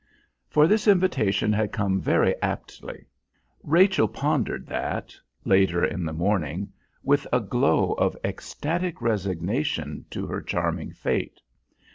[0.49, 3.05] For this invitation had come very aptly.
[3.63, 5.13] Rachel pondered that,
[5.45, 11.39] later in the morning, with a glow of ecstatic resignation to her charming fate.